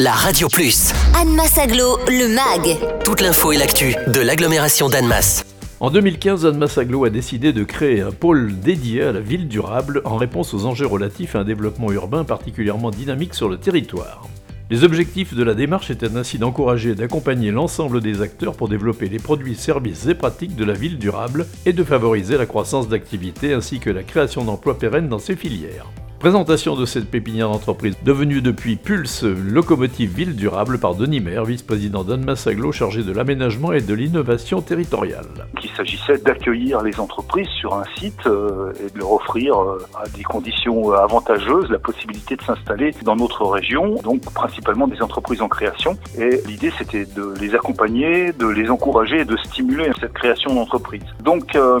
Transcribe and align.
la 0.00 0.12
Radio 0.12 0.46
Plus. 0.48 0.92
Annemasse 1.20 1.58
Aglo, 1.58 1.98
le 2.06 2.28
MAG. 2.28 2.78
Toute 3.04 3.20
l'info 3.20 3.50
et 3.50 3.56
l'actu 3.56 3.96
de 4.06 4.20
l'agglomération 4.20 4.88
d'Annemasse. 4.88 5.44
En 5.80 5.90
2015, 5.90 6.46
Annemasse 6.46 6.78
Aglo 6.78 7.04
a 7.04 7.10
décidé 7.10 7.52
de 7.52 7.64
créer 7.64 8.02
un 8.02 8.12
pôle 8.12 8.60
dédié 8.60 9.02
à 9.02 9.12
la 9.12 9.18
ville 9.18 9.48
durable 9.48 10.02
en 10.04 10.16
réponse 10.16 10.54
aux 10.54 10.66
enjeux 10.66 10.86
relatifs 10.86 11.34
à 11.34 11.40
un 11.40 11.44
développement 11.44 11.90
urbain 11.90 12.22
particulièrement 12.22 12.92
dynamique 12.92 13.34
sur 13.34 13.48
le 13.48 13.56
territoire. 13.56 14.28
Les 14.70 14.84
objectifs 14.84 15.34
de 15.34 15.42
la 15.42 15.54
démarche 15.54 15.90
étaient 15.90 16.16
ainsi 16.16 16.38
d'encourager 16.38 16.90
et 16.90 16.94
d'accompagner 16.94 17.50
l'ensemble 17.50 18.00
des 18.00 18.22
acteurs 18.22 18.54
pour 18.54 18.68
développer 18.68 19.08
les 19.08 19.18
produits, 19.18 19.56
services 19.56 20.06
et 20.06 20.14
pratiques 20.14 20.54
de 20.54 20.64
la 20.64 20.74
ville 20.74 20.98
durable 20.98 21.44
et 21.66 21.72
de 21.72 21.82
favoriser 21.82 22.38
la 22.38 22.46
croissance 22.46 22.88
d'activité 22.88 23.52
ainsi 23.52 23.80
que 23.80 23.90
la 23.90 24.04
création 24.04 24.44
d'emplois 24.44 24.78
pérennes 24.78 25.08
dans 25.08 25.18
ces 25.18 25.34
filières. 25.34 25.86
Présentation 26.18 26.74
de 26.74 26.84
cette 26.84 27.08
pépinière 27.08 27.48
d'entreprise 27.48 27.96
devenue 28.04 28.40
depuis 28.40 28.74
Pulse 28.74 29.22
Locomotive 29.22 30.12
Ville 30.16 30.34
Durable 30.34 30.80
par 30.80 30.96
Denis 30.96 31.20
Maire, 31.20 31.44
vice-président 31.44 32.02
d'Anne 32.02 32.28
Aglo 32.28 32.72
chargé 32.72 33.04
de 33.04 33.12
l'aménagement 33.12 33.72
et 33.72 33.80
de 33.80 33.94
l'innovation 33.94 34.60
territoriale. 34.60 35.26
Il 35.62 35.70
s'agissait 35.70 36.18
d'accueillir 36.18 36.82
les 36.82 36.98
entreprises 36.98 37.46
sur 37.60 37.74
un 37.74 37.84
site 37.96 38.26
euh, 38.26 38.72
et 38.84 38.90
de 38.90 38.98
leur 38.98 39.12
offrir 39.12 39.62
euh, 39.62 39.78
à 39.96 40.08
des 40.08 40.24
conditions 40.24 40.90
avantageuses 40.90 41.70
la 41.70 41.78
possibilité 41.78 42.34
de 42.34 42.42
s'installer 42.42 42.92
dans 43.04 43.14
notre 43.14 43.44
région, 43.46 43.94
donc 44.02 44.22
principalement 44.22 44.88
des 44.88 45.00
entreprises 45.00 45.40
en 45.40 45.48
création. 45.48 45.96
Et 46.18 46.40
l'idée 46.48 46.72
c'était 46.78 47.04
de 47.04 47.32
les 47.40 47.54
accompagner, 47.54 48.32
de 48.32 48.48
les 48.48 48.70
encourager 48.70 49.20
et 49.20 49.24
de 49.24 49.36
stimuler 49.36 49.88
cette 50.00 50.14
création 50.14 50.52
d'entreprise. 50.52 51.04
Donc 51.22 51.54
euh, 51.54 51.78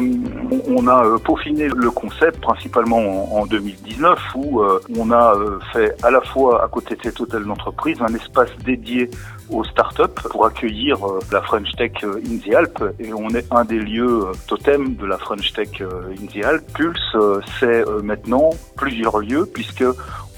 on 0.68 0.86
a 0.86 1.18
peaufiné 1.24 1.66
le 1.66 1.90
concept 1.90 2.40
principalement 2.40 3.36
en 3.36 3.44
2019 3.46 4.27
où 4.34 4.60
euh, 4.60 4.80
on 4.96 5.10
a 5.10 5.34
euh, 5.34 5.58
fait 5.72 5.94
à 6.02 6.10
la 6.10 6.20
fois 6.20 6.64
à 6.64 6.68
côté 6.68 6.96
de 6.96 7.02
cet 7.02 7.20
hôtel 7.20 7.44
d'entreprise 7.44 7.98
un 8.00 8.14
espace 8.14 8.50
dédié 8.64 9.10
aux 9.50 9.64
startups 9.64 10.22
pour 10.30 10.46
accueillir 10.46 11.06
euh, 11.06 11.20
la 11.32 11.40
French 11.42 11.70
Tech 11.76 11.92
in 12.02 12.38
the 12.38 12.54
Alpes 12.54 12.84
et 12.98 13.12
on 13.12 13.28
est 13.30 13.46
un 13.50 13.64
des 13.64 13.78
lieux 13.78 14.26
totems 14.46 14.94
de 14.96 15.06
la 15.06 15.18
French 15.18 15.52
Tech 15.52 15.80
in 15.80 16.26
the 16.26 16.44
Alpes. 16.44 16.70
Pulse, 16.74 17.16
c'est 17.58 17.84
maintenant 18.02 18.50
plusieurs 18.76 19.18
lieux 19.18 19.48
puisque 19.52 19.84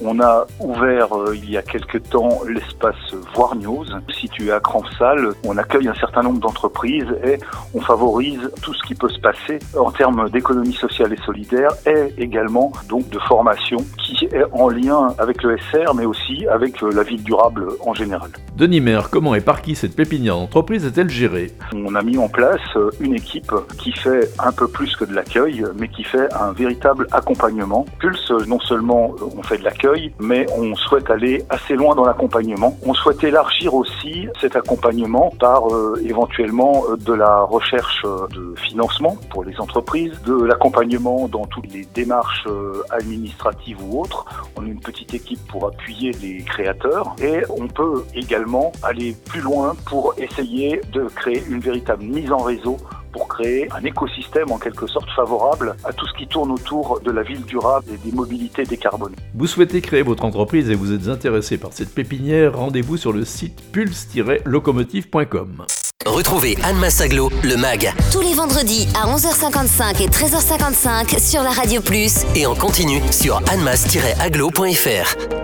on 0.03 0.21
a 0.21 0.47
ouvert 0.61 1.09
il 1.35 1.51
y 1.51 1.57
a 1.57 1.63
quelque 1.63 1.99
temps 1.99 2.41
l'espace 2.49 2.95
Voirniose, 3.35 3.97
situé 4.19 4.53
à 4.53 4.61
Crampsal. 4.61 5.33
On 5.45 5.57
accueille 5.59 5.89
un 5.89 5.95
certain 5.95 6.23
nombre 6.23 6.41
d'entreprises 6.41 7.09
et 7.25 7.39
on 7.75 7.81
favorise 7.81 8.51
tout 8.63 8.75
ce 8.75 8.83
qui 8.87 8.95
peut 8.95 9.09
se 9.09 9.21
passer 9.21 9.59
en 9.79 9.91
termes 9.91 10.29
d'économie 10.31 10.73
sociale 10.73 11.13
et 11.13 11.19
solidaire 11.25 11.71
et 11.87 12.13
également 12.19 12.73
donc 12.89 13.09
de 13.11 13.19
formation 13.21 13.79
qui 13.99 14.27
est 14.27 14.45
en 14.53 14.69
lien 14.69 15.15
avec 15.19 15.43
le 15.43 15.57
SR, 15.59 15.95
mais 15.95 16.05
aussi 16.05 16.47
avec 16.49 16.83
euh, 16.83 16.91
la 16.93 17.03
ville 17.03 17.23
durable 17.23 17.69
en 17.85 17.95
général. 17.95 18.31
Denis 18.57 18.81
Maire, 18.81 19.11
comment 19.11 19.35
et 19.35 19.41
par 19.41 19.63
qui 19.63 19.75
cette 19.75 19.97
pépinière 19.97 20.37
d'entreprise 20.37 20.85
est-elle 20.85 21.11
gérée? 21.11 21.51
On 21.75 21.95
a 21.95 22.03
mis 22.03 22.19
en 22.19 22.29
place 22.29 22.61
euh, 22.77 22.91
une 23.01 23.15
équipe 23.15 23.53
qui 23.79 23.93
fait 23.93 24.31
un 24.39 24.53
peu 24.53 24.69
plus 24.69 24.97
que 24.97 25.05
de 25.05 25.15
l'accueil, 25.15 25.65
mais 25.79 25.89
qui 25.89 26.05
fait 26.05 26.33
un 26.35 26.53
véritable 26.53 27.07
accompagnement. 27.13 27.87
Pulse, 27.99 28.31
euh, 28.31 28.45
non 28.47 28.61
seulement 28.61 29.15
on 29.37 29.43
fait 29.43 29.59
de 29.59 29.65
l'accueil, 29.65 29.90
mais 30.19 30.47
on 30.57 30.75
souhaite 30.75 31.11
aller 31.11 31.45
assez 31.49 31.75
loin 31.75 31.95
dans 31.95 32.05
l'accompagnement. 32.05 32.77
On 32.87 32.95
souhaite 32.95 33.23
élargir 33.25 33.75
aussi 33.75 34.29
cet 34.41 34.57
accompagnement 34.57 35.33
par 35.39 35.63
éventuellement 36.05 36.85
de 36.99 37.13
la 37.13 37.43
recherche 37.43 38.03
de 38.31 38.55
financement 38.57 39.17
pour 39.31 39.45
les 39.45 39.59
entreprises, 39.61 40.13
de 40.27 40.45
l'accompagnement 40.45 41.29
dans 41.29 41.47
toutes 41.47 41.73
les 41.73 41.85
démarches 41.95 42.47
administratives 42.91 43.79
ou 43.83 44.01
autre. 44.01 44.25
On 44.57 44.63
a 44.63 44.67
une 44.67 44.81
petite 44.81 45.15
équipe 45.15 45.41
pour 45.49 45.67
appuyer 45.67 46.13
les 46.23 46.43
créateurs 46.45 47.15
et 47.23 47.43
on 47.49 47.67
peut 47.69 48.05
également 48.15 48.73
aller 48.83 49.17
plus 49.27 49.41
loin 49.41 49.75
pour 49.87 50.15
essayer 50.19 50.81
de 50.93 51.05
créer 51.15 51.43
une 51.49 51.61
véritable 51.61 52.05
mise 52.05 52.33
en 52.33 52.39
réseau 52.39 52.77
pour 53.13 53.29
créer 53.29 53.69
un 53.73 53.85
écosystème 53.85 54.51
en 54.53 54.59
quelque 54.59 54.87
sorte 54.87 55.11
favorable 55.11 55.77
à 55.85 55.93
tout 55.93 56.07
ce 56.07 56.15
qui 56.15 56.27
tourne 56.27 56.51
autour 56.51 57.01
de 57.01 57.11
la 57.11 57.23
ville 57.23 57.45
durable 57.45 57.87
et 57.93 57.97
des 57.99 58.13
mobilités 58.15 58.65
décarbonées. 58.65 59.17
Vous 59.35 59.47
souhaitez 59.47 59.81
créer 59.81 60.03
votre 60.03 60.25
entreprise 60.25 60.71
et 60.71 60.75
vous 60.75 60.93
êtes 60.93 61.09
intéressé 61.09 61.59
par 61.59 61.73
cette 61.73 61.95
pépinière, 61.95 62.57
rendez-vous 62.57 62.97
sur 62.97 63.13
le 63.13 63.25
site 63.25 63.61
pulse-locomotive.com. 63.73 65.67
Retrouvez 66.07 66.57
Anne 66.65 66.79
Massaglo, 66.79 67.31
le 67.43 67.57
MAG. 67.57 67.93
Tous 68.11 68.23
les 68.23 68.33
vendredis 68.33 68.89
à 68.95 69.07
11h55 69.15 70.03
et 70.03 70.09
13h55 70.09 71.21
sur 71.21 71.43
la 71.43 71.51
Radio 71.51 71.83
Plus. 71.83 72.25
Et 72.35 72.47
en 72.47 72.55
continu 72.55 73.03
sur 73.11 73.37
annemass-aglo.fr. 73.51 75.40